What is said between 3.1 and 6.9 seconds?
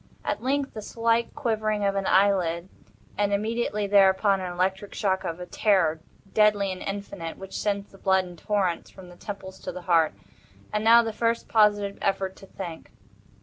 and immediately thereupon, an electric shock of a terror, deadly and